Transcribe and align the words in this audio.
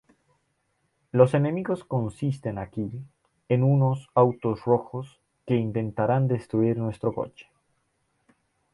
Los 1.11 1.35
enemigos 1.35 1.83
consisten 1.83 2.57
aquí 2.57 2.89
en 3.49 3.61
unos 3.63 4.09
autos 4.15 4.65
rojos 4.65 5.19
que 5.45 5.57
intentarán 5.57 6.27
destruir 6.27 6.75
nuestro 6.79 7.13
coche. 7.13 7.47